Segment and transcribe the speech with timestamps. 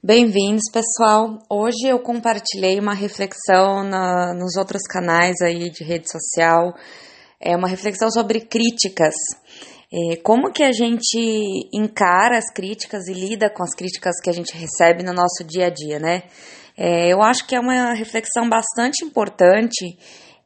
[0.00, 1.40] Bem-vindos, pessoal.
[1.50, 6.72] Hoje eu compartilhei uma reflexão na, nos outros canais aí de rede social,
[7.40, 9.16] é uma reflexão sobre críticas.
[9.92, 11.18] É, como que a gente
[11.74, 15.66] encara as críticas e lida com as críticas que a gente recebe no nosso dia
[15.66, 16.22] a dia, né?
[16.76, 19.98] É, eu acho que é uma reflexão bastante importante,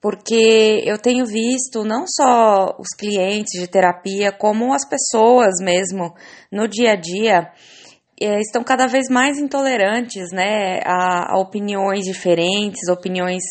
[0.00, 6.12] porque eu tenho visto não só os clientes de terapia, como as pessoas mesmo
[6.50, 7.52] no dia a dia
[8.20, 13.42] estão cada vez mais intolerantes né, a, a, opiniões diferentes, opiniões,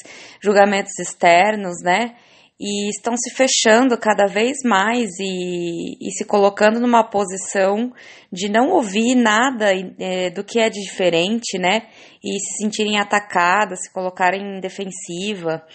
[0.41, 2.15] julgamentos externos, né?
[2.57, 7.91] E estão se fechando cada vez mais e, e se colocando numa posição
[8.31, 11.87] de não ouvir nada é, do que é de diferente, né?
[12.23, 15.65] E se sentirem atacadas, se colocarem em defensiva.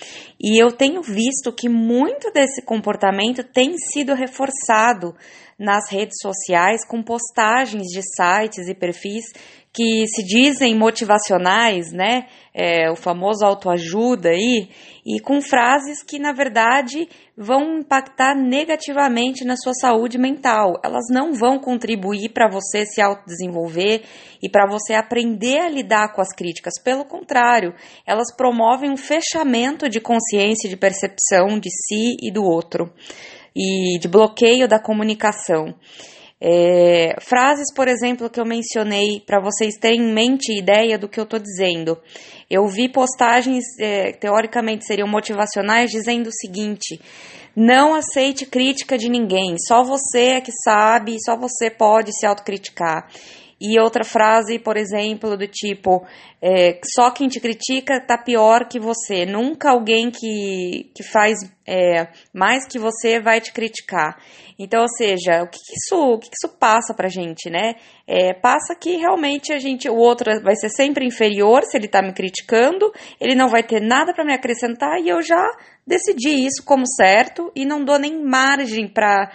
[0.41, 5.15] E eu tenho visto que muito desse comportamento tem sido reforçado
[5.61, 9.27] nas redes sociais com postagens de sites e perfis
[9.73, 12.27] que se dizem motivacionais, né?
[12.53, 14.69] É, o famoso autoajuda aí,
[15.07, 20.81] e com frases que na verdade vão impactar negativamente na sua saúde mental.
[20.85, 24.03] Elas não vão contribuir para você se autodesenvolver
[24.43, 26.75] e para você aprender a lidar com as críticas.
[26.83, 27.73] Pelo contrário,
[28.05, 32.93] elas promovem um fechamento de consciência e de percepção de si e do outro
[33.55, 35.75] e de bloqueio da comunicação.
[36.43, 41.21] É, frases, por exemplo, que eu mencionei para vocês terem em mente ideia do que
[41.21, 41.99] eu estou dizendo.
[42.51, 46.99] Eu vi postagens, é, teoricamente seriam motivacionais, dizendo o seguinte:
[47.55, 53.07] não aceite crítica de ninguém, só você é que sabe, só você pode se autocriticar.
[53.61, 56.07] E outra frase, por exemplo, do tipo:
[56.41, 59.27] é, só quem te critica tá pior que você.
[59.27, 64.19] Nunca alguém que, que faz é, mais que você vai te criticar.
[64.59, 67.77] Então, ou seja, o que, que isso, o que, que, isso passa pra gente, né?
[68.13, 72.03] É, passa que realmente a gente, o outro vai ser sempre inferior se ele tá
[72.03, 75.47] me criticando, ele não vai ter nada para me acrescentar e eu já
[75.87, 79.31] decidi isso como certo e não dou nem margem para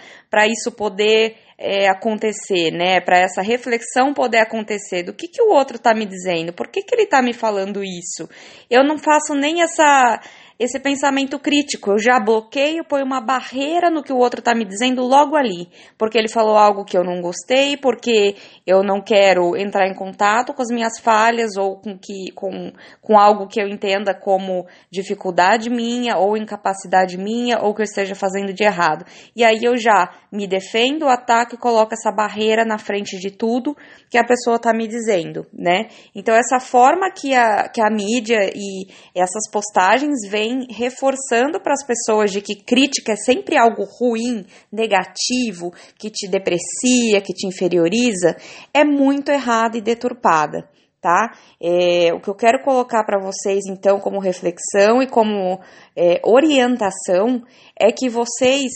[0.46, 3.00] isso poder é, acontecer, né?
[3.00, 6.82] Para essa reflexão poder acontecer, do que, que o outro está me dizendo, por que,
[6.82, 8.28] que ele está me falando isso?
[8.68, 10.20] Eu não faço nem essa
[10.58, 11.90] esse pensamento crítico.
[11.90, 15.68] Eu já bloqueio, ponho uma barreira no que o outro está me dizendo logo ali,
[15.98, 20.54] porque ele falou algo que eu não gostei, porque eu não quero entrar em contato
[20.54, 22.72] com as minhas falhas ou com, que, com,
[23.02, 28.14] com algo que eu entenda como dificuldade minha ou incapacidade minha ou que eu esteja
[28.14, 29.04] fazendo de errado.
[29.34, 33.76] E aí eu já me defendo, ataco e coloco essa barreira na frente de tudo
[34.10, 35.88] que a pessoa está me dizendo, né?
[36.14, 41.84] Então essa forma que a, que a mídia e essas postagens vêm reforçando para as
[41.84, 48.36] pessoas de que crítica é sempre algo ruim, negativo, que te deprecia, que te inferioriza,
[48.72, 50.68] é muito errada e deturpada.
[51.00, 51.32] Tá?
[51.62, 55.60] É, o que eu quero colocar para vocês, então, como reflexão e como
[55.94, 57.44] é, orientação,
[57.78, 58.72] é que vocês,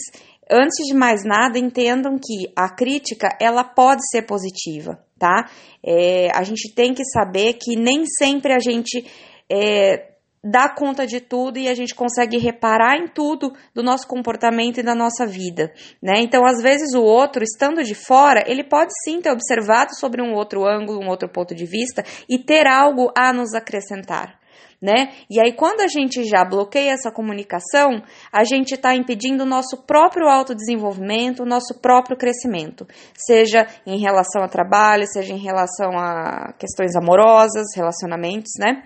[0.49, 5.49] antes de mais nada, entendam que a crítica ela pode ser positiva, tá?
[5.85, 9.05] É, a gente tem que saber que nem sempre a gente
[9.51, 10.10] é,
[10.43, 14.83] dá conta de tudo e a gente consegue reparar em tudo do nosso comportamento e
[14.83, 15.71] da nossa vida,
[16.01, 16.19] né?
[16.19, 20.33] Então, às vezes o outro, estando de fora, ele pode sim ter observado sobre um
[20.33, 24.41] outro ângulo, um outro ponto de vista e ter algo a nos acrescentar.
[24.81, 25.11] Né?
[25.29, 28.01] E aí, quando a gente já bloqueia essa comunicação,
[28.33, 34.41] a gente está impedindo o nosso próprio autodesenvolvimento, o nosso próprio crescimento, seja em relação
[34.41, 38.81] a trabalho, seja em relação a questões amorosas, relacionamentos, né?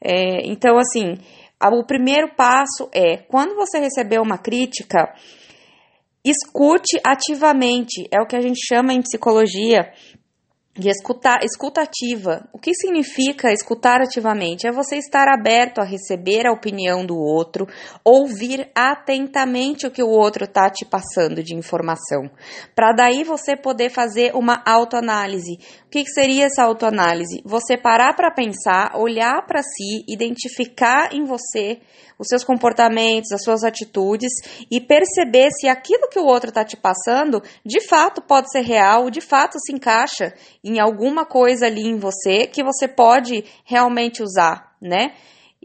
[0.00, 1.16] É, então, assim,
[1.62, 5.14] o primeiro passo é quando você receber uma crítica,
[6.24, 9.92] escute ativamente, é o que a gente chama em psicologia
[10.76, 12.48] de escutar, escutativa.
[12.52, 14.66] O que significa escutar ativamente?
[14.66, 17.66] É você estar aberto a receber a opinião do outro,
[18.04, 22.28] ouvir atentamente o que o outro está te passando de informação,
[22.74, 25.58] para daí você poder fazer uma autoanálise.
[25.86, 27.40] O que, que seria essa autoanálise?
[27.44, 31.80] Você parar para pensar, olhar para si, identificar em você
[32.18, 34.32] os seus comportamentos, as suas atitudes
[34.70, 39.10] e perceber se aquilo que o outro está te passando de fato pode ser real,
[39.10, 44.74] de fato se encaixa em alguma coisa ali em você que você pode realmente usar,
[44.80, 45.14] né?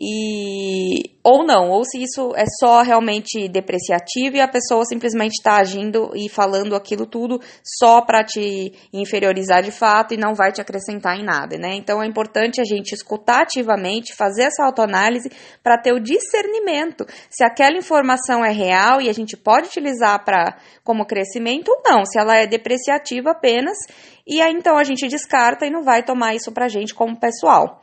[0.02, 5.58] E ou não, ou se isso é só realmente depreciativo e a pessoa simplesmente está
[5.58, 10.62] agindo e falando aquilo tudo só para te inferiorizar de fato e não vai te
[10.62, 11.76] acrescentar em nada, né?
[11.76, 15.30] Então é importante a gente escutar ativamente, fazer essa autoanálise
[15.62, 20.58] para ter o discernimento se aquela informação é real e a gente pode utilizar para
[20.82, 23.78] como crescimento ou não, se ela é depreciativa apenas
[24.26, 27.82] e aí então a gente descarta e não vai tomar isso pra gente como pessoal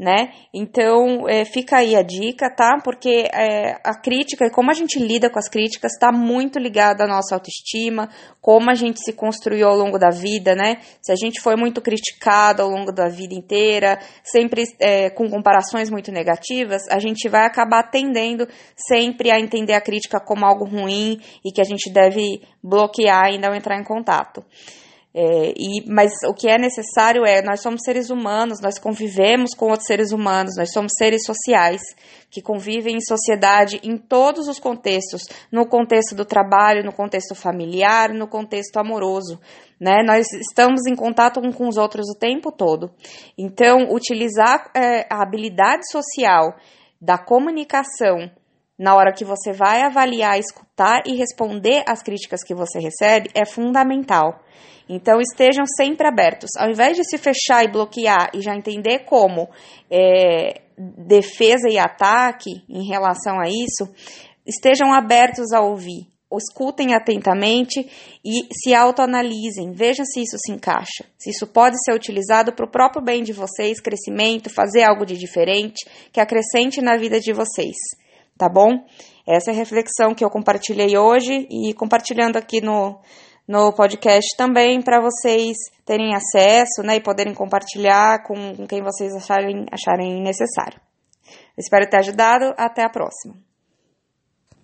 [0.00, 0.32] né?
[0.54, 2.78] Então, é, fica aí a dica, tá?
[2.82, 7.04] Porque é, a crítica e como a gente lida com as críticas está muito ligada
[7.04, 8.08] à nossa autoestima,
[8.40, 10.78] como a gente se construiu ao longo da vida, né?
[11.02, 15.90] Se a gente foi muito criticado ao longo da vida inteira, sempre é, com comparações
[15.90, 21.20] muito negativas, a gente vai acabar tendendo sempre a entender a crítica como algo ruim
[21.44, 24.42] e que a gente deve bloquear e não entrar em contato.
[25.12, 29.66] É, e, mas o que é necessário é, nós somos seres humanos, nós convivemos com
[29.66, 31.82] outros seres humanos, nós somos seres sociais
[32.30, 38.14] que convivem em sociedade em todos os contextos, no contexto do trabalho, no contexto familiar,
[38.14, 39.40] no contexto amoroso.
[39.80, 40.00] Né?
[40.06, 42.92] Nós estamos em contato um com os outros o tempo todo.
[43.36, 46.54] Então, utilizar é, a habilidade social
[47.00, 48.30] da comunicação
[48.80, 53.44] na hora que você vai avaliar, escutar e responder às críticas que você recebe é
[53.44, 54.40] fundamental.
[54.88, 56.48] Então estejam sempre abertos.
[56.56, 59.50] Ao invés de se fechar e bloquear e já entender como
[59.90, 63.92] é, defesa e ataque em relação a isso,
[64.46, 66.08] estejam abertos a ouvir.
[66.32, 67.80] Escutem atentamente
[68.24, 69.72] e se autoanalisem.
[69.72, 71.04] Vejam se isso se encaixa.
[71.18, 75.18] Se isso pode ser utilizado para o próprio bem de vocês, crescimento, fazer algo de
[75.18, 77.76] diferente, que acrescente na vida de vocês
[78.40, 78.82] tá bom?
[79.26, 82.98] Essa é a reflexão que eu compartilhei hoje e compartilhando aqui no,
[83.46, 89.66] no podcast também para vocês terem acesso né, e poderem compartilhar com, quem vocês acharem,
[89.70, 90.80] acharem necessário.
[91.58, 92.54] espero ter ajudado.
[92.56, 93.49] Até a próxima.